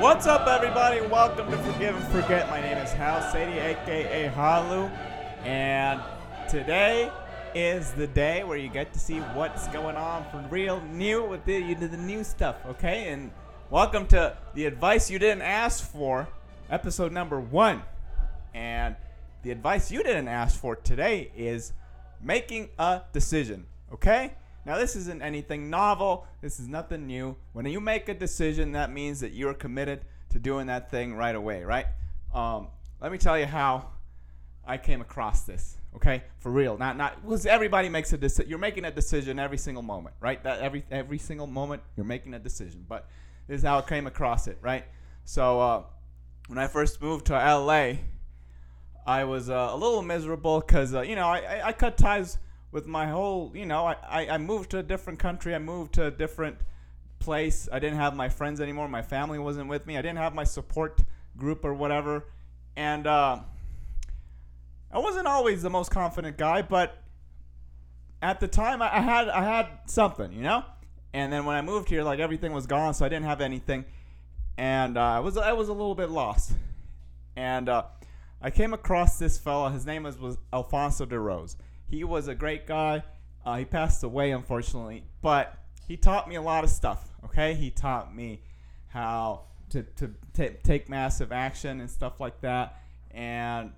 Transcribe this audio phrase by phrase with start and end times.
[0.00, 1.00] What's up, everybody?
[1.00, 2.48] Welcome to Forgive and Forget.
[2.48, 4.88] My name is Hal Sadie, aka Halu,
[5.44, 6.00] and
[6.48, 7.10] today
[7.52, 11.44] is the day where you get to see what's going on for real new with
[11.46, 13.08] the, the new stuff, okay?
[13.08, 13.32] And
[13.70, 16.28] welcome to the advice you didn't ask for,
[16.70, 17.82] episode number one.
[18.54, 18.94] And
[19.42, 21.72] the advice you didn't ask for today is
[22.22, 24.34] making a decision, okay?
[24.68, 26.26] Now, this isn't anything novel.
[26.42, 27.36] This is nothing new.
[27.54, 31.34] When you make a decision, that means that you're committed to doing that thing right
[31.34, 31.86] away, right?
[32.34, 32.68] Um,
[33.00, 33.92] let me tell you how
[34.66, 36.22] I came across this, okay?
[36.40, 36.76] For real.
[36.76, 38.50] Not not because everybody makes a decision.
[38.50, 40.44] You're making a decision every single moment, right?
[40.44, 42.84] That every every single moment you're making a decision.
[42.86, 43.08] But
[43.46, 44.84] this is how I came across it, right?
[45.24, 45.82] So uh,
[46.48, 47.92] when I first moved to LA,
[49.06, 52.36] I was uh, a little miserable because uh, you know I, I, I cut ties
[52.70, 55.54] with my whole you know I, I, I moved to a different country.
[55.54, 56.58] I moved to a different
[57.18, 57.68] place.
[57.72, 58.88] I didn't have my friends anymore.
[58.88, 59.96] My family wasn't with me.
[59.96, 61.00] I didn't have my support
[61.36, 62.26] group or whatever,
[62.76, 63.40] and uh,
[64.90, 67.02] I wasn't always the most confident guy, but
[68.22, 70.64] at the time I, I had I had something, you know.
[71.12, 73.84] And then when I moved here, like everything was gone, so I didn't have anything,
[74.56, 76.52] and uh, I was I was a little bit lost.
[77.38, 77.84] And uh,
[78.42, 79.70] I came across this fella.
[79.70, 81.56] His name was, was Alfonso de Rose.
[81.88, 83.02] He was a great guy.
[83.44, 85.54] Uh, he passed away, unfortunately, but
[85.86, 87.08] he taught me a lot of stuff.
[87.24, 88.42] Okay, he taught me
[88.88, 93.72] how to to ta take massive action and stuff like that, and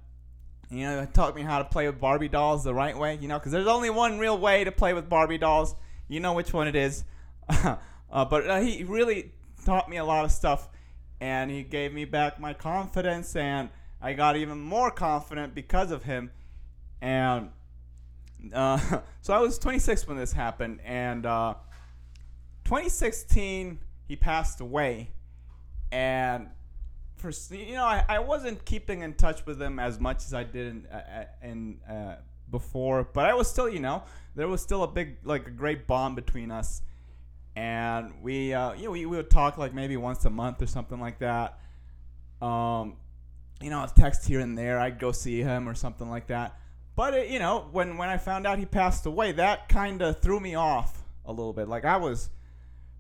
[0.71, 3.19] you know, taught me how to play with Barbie dolls the right way.
[3.21, 5.75] You know, because there's only one real way to play with Barbie dolls.
[6.09, 7.05] You know which one it is.
[7.49, 7.77] uh,
[8.11, 9.33] but uh, he really
[9.65, 10.69] taught me a lot of stuff,
[11.21, 13.69] and he gave me back my confidence, and
[14.01, 16.31] I got even more confident because of him.
[17.01, 17.51] And
[18.53, 21.55] uh, so I was 26 when this happened, and uh,
[22.65, 23.79] 2016
[24.09, 25.11] he passed away,
[25.93, 26.49] and
[27.17, 30.45] for you know I, I wasn't keeping in touch with him as much as I
[30.45, 32.17] did in, uh, uh, in uh,
[32.51, 34.03] before, but I was still you know
[34.35, 36.83] there was still a big like a great bond between us,
[37.57, 40.67] and we uh, you know we, we would talk like maybe once a month or
[40.67, 41.59] something like that.
[42.41, 42.97] Um,
[43.61, 44.79] you know, text here and there.
[44.79, 46.59] I'd go see him or something like that.
[46.97, 50.21] But it, you know, when when I found out he passed away, that kind of
[50.21, 51.69] threw me off a little bit.
[51.69, 52.31] Like I was,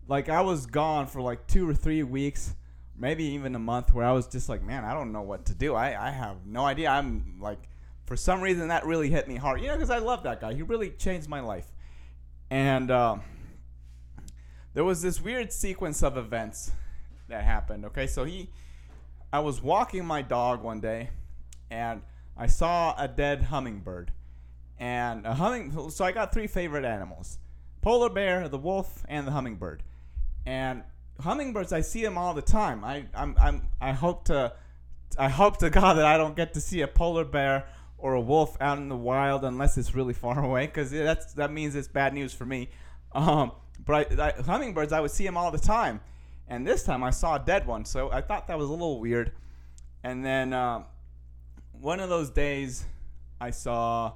[0.09, 2.55] like I was gone for like two or three weeks,
[2.97, 5.55] maybe even a month, where I was just like, man, I don't know what to
[5.55, 5.75] do.
[5.75, 6.89] I I have no idea.
[6.91, 7.59] I'm like,
[8.06, 9.61] for some reason that really hit me hard.
[9.61, 10.55] You know, because I love that guy.
[10.55, 11.71] He really changed my life.
[12.50, 13.17] And uh,
[14.75, 16.73] there was this weird sequence of events
[17.29, 17.84] that happened.
[17.87, 18.50] Okay, so he
[19.33, 21.11] I was walking my dog one day,
[21.71, 22.03] and
[22.41, 24.12] I saw a dead hummingbird.
[24.78, 27.39] And a humming, so I got three favorite animals:
[27.83, 29.83] polar bear, the wolf, and the hummingbird.
[30.47, 30.83] And
[31.21, 32.83] hummingbirds, I see them all the time.
[32.83, 34.55] I, I'm, I'm, I hope to,
[35.19, 37.69] I hope to God that I don't get to see a polar bear
[37.99, 41.53] or a wolf out in the wild unless it's really far away, because that's that
[41.53, 42.71] means it's bad news for me.
[43.12, 43.53] Um,
[43.84, 46.00] but I, I, hummingbirds, I would see them all the time.
[46.49, 48.99] And this time I saw a dead one, so I thought that was a little
[48.99, 49.33] weird.
[50.03, 50.84] And then uh,
[51.81, 52.85] one of those days,
[53.41, 54.13] I saw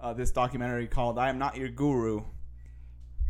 [0.00, 2.22] uh, this documentary called "I Am Not Your Guru,"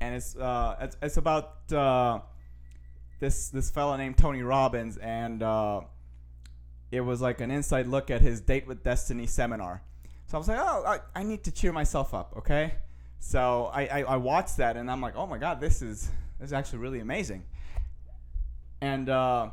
[0.01, 2.21] and it's uh, it's, it's about uh,
[3.21, 5.83] this this fella named Tony Robbins, and uh,
[6.91, 9.83] it was like an inside look at his Date with Destiny seminar.
[10.27, 12.75] So I was like, oh, I, I need to cheer myself up, okay?
[13.19, 16.49] So I, I, I watched that, and I'm like, oh my god, this is this
[16.49, 17.45] is actually really amazing
[18.81, 19.51] and uh,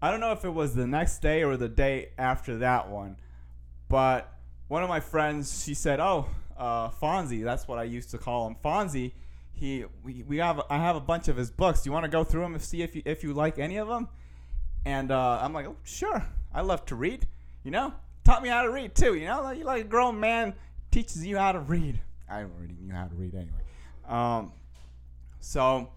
[0.00, 3.16] I don't know if it was the next day or the day after that one,
[3.94, 4.34] but
[4.66, 8.48] one of my friends she said, "Oh, uh, Fonzie, that's what I used to call
[8.48, 9.12] him, Fonzie.
[9.52, 11.82] He we, we have I have a bunch of his books.
[11.82, 13.76] Do you want to go through them and see if you if you like any
[13.76, 14.08] of them?"
[14.84, 16.26] And uh, I'm like, "Oh, sure.
[16.52, 17.28] I love to read.
[17.62, 17.94] You know,
[18.24, 19.14] taught me how to read too.
[19.14, 20.54] You know, like, like a grown man
[20.90, 22.00] teaches you how to read.
[22.28, 23.62] I already knew how to read anyway.
[24.08, 24.50] Um,
[25.38, 25.90] so."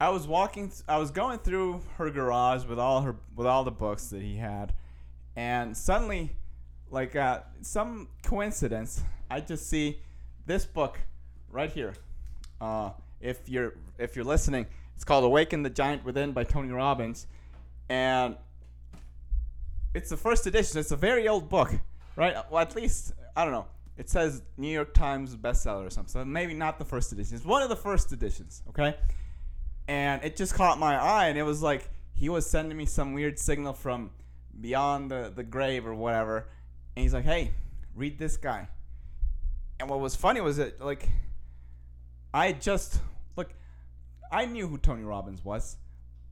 [0.00, 0.70] I was walking.
[0.70, 4.20] Th- I was going through her garage with all her with all the books that
[4.20, 4.74] he had,
[5.36, 6.34] and suddenly,
[6.94, 9.98] like uh, some coincidence, I just see
[10.46, 10.98] this book
[11.50, 11.94] right here.
[12.60, 17.26] Uh, if you're if you're listening, it's called "Awaken the Giant Within" by Tony Robbins,
[17.88, 18.36] and
[19.92, 20.78] it's the first edition.
[20.78, 21.74] It's a very old book,
[22.16, 22.36] right?
[22.50, 23.66] Well, at least I don't know.
[23.96, 26.10] It says New York Times bestseller or something.
[26.10, 27.36] So maybe not the first edition.
[27.36, 28.62] It's one of the first editions.
[28.70, 28.94] Okay
[29.88, 33.12] and it just caught my eye and it was like he was sending me some
[33.12, 34.10] weird signal from
[34.60, 36.48] beyond the, the grave or whatever
[36.96, 37.52] and he's like hey
[37.94, 38.68] read this guy
[39.80, 41.08] and what was funny was that like
[42.32, 43.00] i just
[43.36, 43.52] look
[44.32, 45.76] i knew who tony robbins was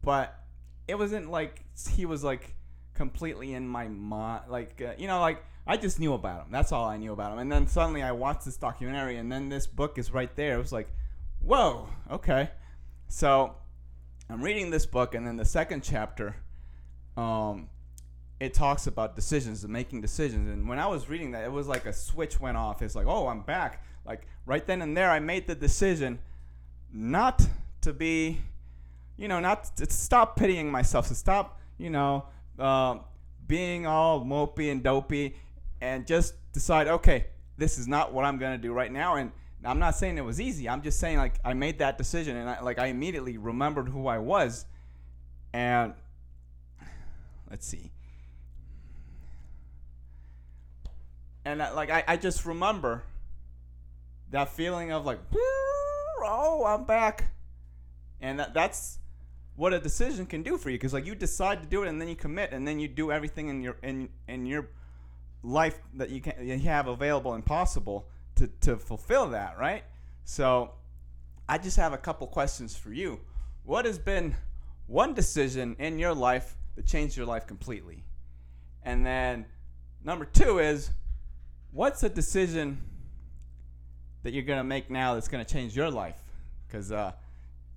[0.02, 0.42] but
[0.88, 1.64] it wasn't like
[1.94, 2.54] he was like
[2.94, 4.44] completely in my mind.
[4.48, 6.52] Like uh, you know, like I just knew about him.
[6.52, 7.38] That's all I knew about him.
[7.38, 10.54] And then suddenly I watched this documentary, and then this book is right there.
[10.54, 10.88] It was like,
[11.40, 12.50] whoa, okay.
[13.08, 13.54] So
[14.28, 16.36] I'm reading this book, and then the second chapter,
[17.16, 17.68] um,
[18.42, 20.48] it talks about decisions and making decisions.
[20.48, 22.82] And when I was reading that, it was like a switch went off.
[22.82, 23.84] It's like, oh, I'm back.
[24.04, 26.18] Like right then and there, I made the decision
[26.92, 27.46] not
[27.82, 28.40] to be,
[29.16, 32.24] you know, not to stop pitying myself, to stop, you know,
[32.58, 32.98] uh,
[33.46, 35.36] being all mopey and dopey,
[35.80, 37.26] and just decide, okay,
[37.58, 39.14] this is not what I'm gonna do right now.
[39.14, 39.30] And
[39.64, 40.68] I'm not saying it was easy.
[40.68, 44.08] I'm just saying like I made that decision, and I, like I immediately remembered who
[44.08, 44.64] I was,
[45.52, 45.94] and
[47.48, 47.92] let's see.
[51.52, 53.02] And I, like I, I just remember
[54.30, 57.30] that feeling of like, oh, I'm back,
[58.22, 58.98] and that that's
[59.54, 62.00] what a decision can do for you because like you decide to do it and
[62.00, 64.70] then you commit and then you do everything in your in in your
[65.42, 69.84] life that you can you have available and possible to to fulfill that right?
[70.24, 70.70] So
[71.50, 73.20] i just have a couple questions for you.
[73.64, 74.36] What has been
[74.86, 78.04] one decision in your life that changed your life completely?
[78.82, 79.44] And then
[80.02, 80.92] number two is
[81.72, 82.82] what's a decision
[84.22, 86.22] that you're to make now that's to change your life
[86.66, 87.12] because uh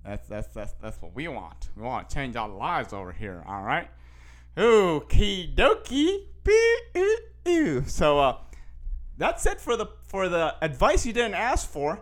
[0.04, 1.70] that's that's that's that's what we want.
[1.76, 3.42] We want to change our lives over here.
[3.46, 3.88] All right.
[4.56, 6.26] Okie dokie.
[7.88, 8.38] So uh,
[9.18, 12.00] that's it for the for the advice you didn't ask for.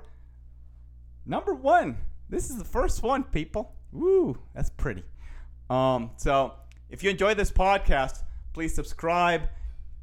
[1.25, 1.99] Number one.
[2.29, 3.75] This is the first one, people.
[3.93, 5.05] Woo, that's pretty.
[5.71, 6.55] Um, so
[6.91, 9.49] if you enjoy this podcast, please subscribe,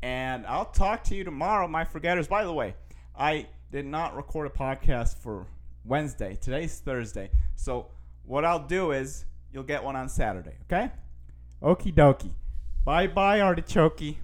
[0.01, 2.27] and I'll talk to you tomorrow, my forgetters.
[2.27, 2.75] By the way,
[3.17, 5.47] I did not record a podcast for
[5.85, 6.37] Wednesday.
[6.39, 7.29] Today's Thursday.
[7.55, 7.87] So
[8.25, 10.91] what I'll do is you'll get one on Saturday, okay?
[11.61, 12.33] Okie dokie.
[12.83, 14.17] Bye bye, artichoke.